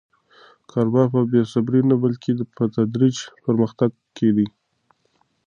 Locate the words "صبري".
1.53-1.81